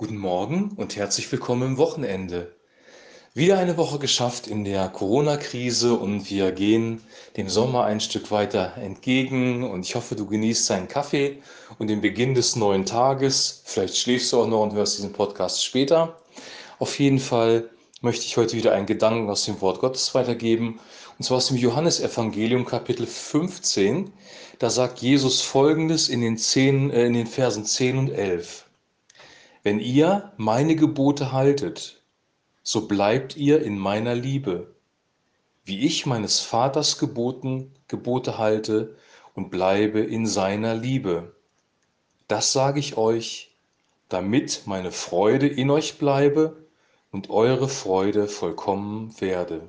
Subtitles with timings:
[0.00, 2.56] Guten Morgen und herzlich willkommen im Wochenende.
[3.34, 7.02] Wieder eine Woche geschafft in der Corona-Krise und wir gehen
[7.36, 11.42] dem Sommer ein Stück weiter entgegen und ich hoffe, du genießt deinen Kaffee
[11.78, 13.60] und den Beginn des neuen Tages.
[13.66, 16.18] Vielleicht schläfst du auch noch und hörst diesen Podcast später.
[16.78, 17.68] Auf jeden Fall
[18.00, 20.80] möchte ich heute wieder einen Gedanken aus dem Wort Gottes weitergeben
[21.18, 24.14] und zwar aus dem Johannesevangelium Kapitel 15.
[24.60, 28.64] Da sagt Jesus folgendes in den, 10, äh, in den Versen 10 und 11.
[29.62, 32.02] Wenn ihr meine Gebote haltet,
[32.62, 34.74] so bleibt ihr in meiner Liebe,
[35.64, 38.96] wie ich meines Vaters Geboten, Gebote halte
[39.34, 41.34] und bleibe in seiner Liebe.
[42.26, 43.54] Das sage ich euch,
[44.08, 46.64] damit meine Freude in euch bleibe
[47.10, 49.68] und eure Freude vollkommen werde.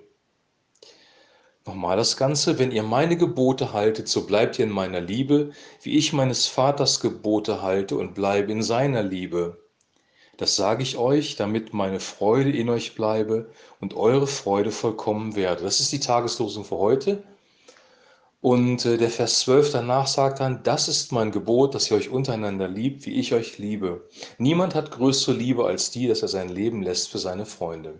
[1.65, 5.97] Nochmal das Ganze, wenn ihr meine Gebote haltet, so bleibt ihr in meiner Liebe, wie
[5.97, 9.60] ich meines Vaters Gebote halte und bleibe in seiner Liebe.
[10.41, 15.63] Das sage ich euch, damit meine Freude in euch bleibe und eure Freude vollkommen werde.
[15.63, 17.21] Das ist die Tageslosung für heute.
[18.41, 22.09] Und äh, der Vers 12 danach sagt dann, das ist mein Gebot, dass ihr euch
[22.09, 24.09] untereinander liebt, wie ich euch liebe.
[24.39, 27.99] Niemand hat größere Liebe als die, dass er sein Leben lässt für seine Freunde.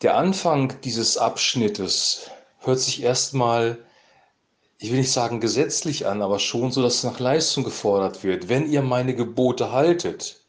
[0.00, 2.30] Der Anfang dieses Abschnittes
[2.60, 3.76] hört sich erstmal
[4.78, 8.48] ich will nicht sagen gesetzlich an, aber schon so, dass nach Leistung gefordert wird.
[8.48, 10.40] Wenn ihr meine Gebote haltet,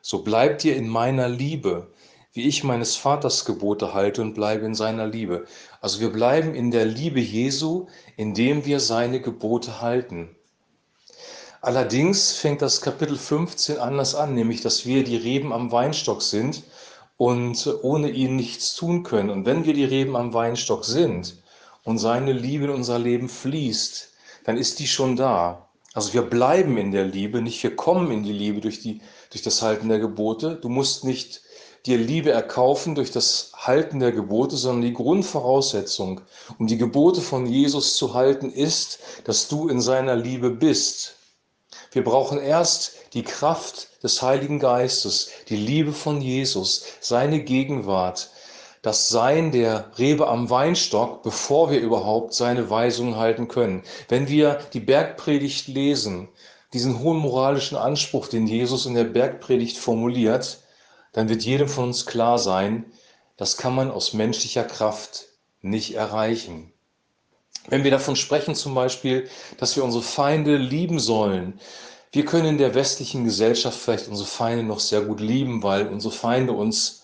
[0.00, 1.88] so bleibt ihr in meiner Liebe,
[2.32, 5.46] wie ich meines Vaters Gebote halte und bleibe in seiner Liebe.
[5.80, 7.86] Also wir bleiben in der Liebe Jesu,
[8.16, 10.36] indem wir seine Gebote halten.
[11.60, 16.62] Allerdings fängt das Kapitel 15 anders an, nämlich dass wir die Reben am Weinstock sind
[17.16, 19.30] und ohne ihn nichts tun können.
[19.30, 21.42] Und wenn wir die Reben am Weinstock sind,
[21.84, 24.10] und seine Liebe in unser Leben fließt,
[24.44, 25.68] dann ist die schon da.
[25.92, 29.42] Also wir bleiben in der Liebe, nicht wir kommen in die Liebe durch, die, durch
[29.42, 30.56] das Halten der Gebote.
[30.56, 31.42] Du musst nicht
[31.86, 36.22] dir Liebe erkaufen durch das Halten der Gebote, sondern die Grundvoraussetzung,
[36.58, 41.16] um die Gebote von Jesus zu halten, ist, dass du in seiner Liebe bist.
[41.92, 48.30] Wir brauchen erst die Kraft des Heiligen Geistes, die Liebe von Jesus, seine Gegenwart,
[48.84, 53.82] das Sein der Rebe am Weinstock, bevor wir überhaupt seine Weisungen halten können.
[54.10, 56.28] Wenn wir die Bergpredigt lesen,
[56.74, 60.58] diesen hohen moralischen Anspruch, den Jesus in der Bergpredigt formuliert,
[61.14, 62.84] dann wird jedem von uns klar sein,
[63.38, 65.28] das kann man aus menschlicher Kraft
[65.62, 66.70] nicht erreichen.
[67.68, 71.58] Wenn wir davon sprechen zum Beispiel, dass wir unsere Feinde lieben sollen,
[72.12, 76.12] wir können in der westlichen Gesellschaft vielleicht unsere Feinde noch sehr gut lieben, weil unsere
[76.12, 77.03] Feinde uns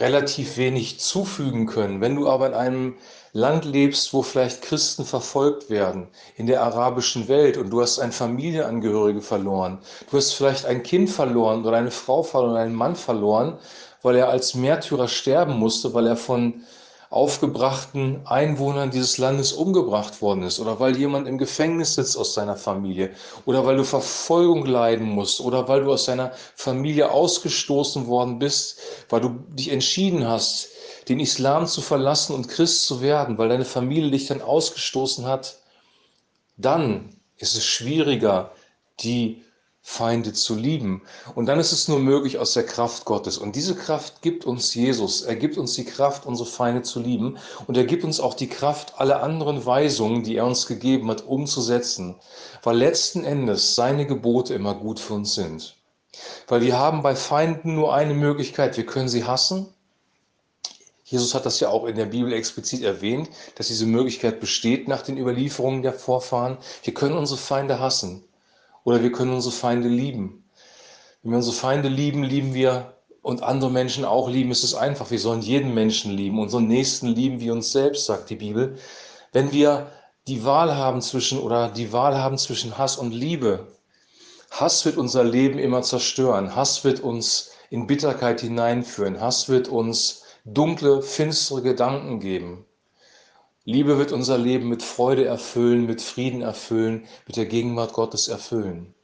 [0.00, 2.00] relativ wenig zufügen können.
[2.00, 2.94] Wenn du aber in einem
[3.32, 8.12] Land lebst, wo vielleicht Christen verfolgt werden, in der arabischen Welt und du hast einen
[8.12, 9.78] Familienangehörige verloren,
[10.10, 13.58] du hast vielleicht ein Kind verloren oder eine Frau verloren, einen Mann verloren,
[14.02, 16.64] weil er als Märtyrer sterben musste, weil er von
[17.10, 22.56] aufgebrachten Einwohnern dieses Landes umgebracht worden ist oder weil jemand im Gefängnis sitzt aus seiner
[22.56, 23.10] Familie
[23.46, 28.78] oder weil du Verfolgung leiden musst oder weil du aus deiner Familie ausgestoßen worden bist,
[29.08, 30.68] weil du dich entschieden hast,
[31.08, 35.56] den Islam zu verlassen und Christ zu werden, weil deine Familie dich dann ausgestoßen hat,
[36.56, 38.52] dann ist es schwieriger,
[39.00, 39.42] die
[39.82, 41.02] Feinde zu lieben.
[41.34, 43.38] Und dann ist es nur möglich aus der Kraft Gottes.
[43.38, 45.22] Und diese Kraft gibt uns Jesus.
[45.22, 47.38] Er gibt uns die Kraft, unsere Feinde zu lieben.
[47.66, 51.26] Und er gibt uns auch die Kraft, alle anderen Weisungen, die er uns gegeben hat,
[51.26, 52.16] umzusetzen.
[52.62, 55.76] Weil letzten Endes seine Gebote immer gut für uns sind.
[56.46, 58.76] Weil wir haben bei Feinden nur eine Möglichkeit.
[58.76, 59.72] Wir können sie hassen.
[61.04, 65.02] Jesus hat das ja auch in der Bibel explizit erwähnt, dass diese Möglichkeit besteht nach
[65.02, 66.58] den Überlieferungen der Vorfahren.
[66.84, 68.22] Wir können unsere Feinde hassen.
[68.84, 70.44] Oder wir können unsere Feinde lieben.
[71.22, 75.10] Wenn wir unsere Feinde lieben, lieben wir und andere Menschen auch lieben, ist es einfach.
[75.10, 76.38] Wir sollen jeden Menschen lieben.
[76.38, 78.76] Unseren Nächsten lieben wie uns selbst, sagt die Bibel.
[79.32, 79.90] Wenn wir
[80.26, 83.66] die Wahl haben zwischen oder die Wahl haben zwischen Hass und Liebe,
[84.50, 86.56] Hass wird unser Leben immer zerstören.
[86.56, 89.20] Hass wird uns in Bitterkeit hineinführen.
[89.20, 92.66] Hass wird uns dunkle, finstere Gedanken geben.
[93.70, 98.94] Liebe wird unser Leben mit Freude erfüllen, mit Frieden erfüllen, mit der Gegenwart Gottes erfüllen.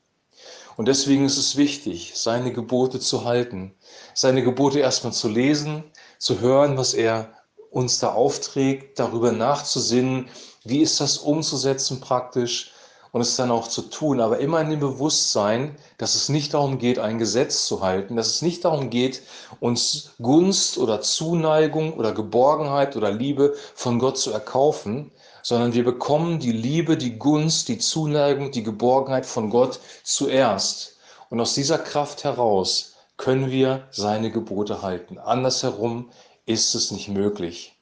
[0.76, 3.76] Und deswegen ist es wichtig, seine Gebote zu halten,
[4.12, 5.84] seine Gebote erstmal zu lesen,
[6.18, 7.32] zu hören, was er
[7.70, 10.28] uns da aufträgt, darüber nachzusinnen,
[10.64, 12.72] wie ist das umzusetzen praktisch
[13.16, 16.76] und es dann auch zu tun, aber immer in dem Bewusstsein, dass es nicht darum
[16.76, 19.22] geht, ein Gesetz zu halten, dass es nicht darum geht,
[19.58, 26.40] uns Gunst oder Zuneigung oder Geborgenheit oder Liebe von Gott zu erkaufen, sondern wir bekommen
[26.40, 30.98] die Liebe, die Gunst, die Zuneigung, die Geborgenheit von Gott zuerst.
[31.30, 35.16] Und aus dieser Kraft heraus können wir seine Gebote halten.
[35.16, 36.10] Andersherum
[36.44, 37.78] ist es nicht möglich.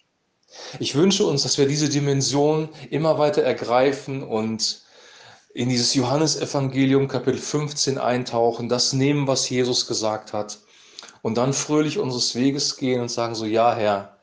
[0.79, 4.84] Ich wünsche uns, dass wir diese Dimension immer weiter ergreifen und
[5.55, 10.59] in dieses Johannesevangelium Kapitel 15 eintauchen, das nehmen, was Jesus gesagt hat
[11.23, 14.19] und dann fröhlich unseres Weges gehen und sagen so, ja Herr,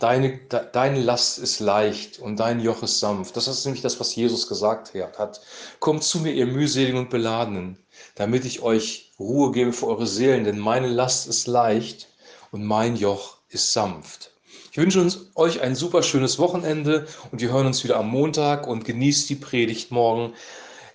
[0.00, 3.36] deine, de, deine Last ist leicht und dein Joch ist sanft.
[3.36, 5.40] Das ist nämlich das, was Jesus gesagt hat.
[5.78, 7.78] Kommt zu mir, ihr mühseligen und beladenen,
[8.16, 12.08] damit ich euch Ruhe gebe für eure Seelen, denn meine Last ist leicht
[12.50, 14.32] und mein Joch ist sanft.
[14.72, 18.66] Ich wünsche uns, euch ein super schönes Wochenende und wir hören uns wieder am Montag
[18.66, 20.32] und genießt die Predigt morgen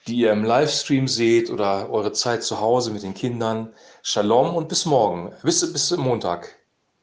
[0.07, 3.73] die ihr im Livestream seht oder eure Zeit zu Hause mit den Kindern.
[4.01, 5.33] Shalom und bis morgen.
[5.43, 6.57] Bis, bis Montag.